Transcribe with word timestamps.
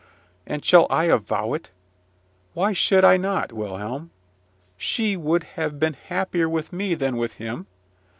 And 0.47 0.65
shall 0.65 0.87
I 0.89 1.03
avow 1.03 1.53
it? 1.53 1.69
Why 2.55 2.73
should 2.73 3.05
I 3.05 3.17
not, 3.17 3.53
Wilhelm? 3.53 4.09
She 4.75 5.15
would 5.15 5.43
have 5.43 5.79
been 5.79 5.93
happier 5.93 6.49
with 6.49 6.73
me 6.73 6.95
than 6.95 7.17
with 7.17 7.33
him. 7.33 7.67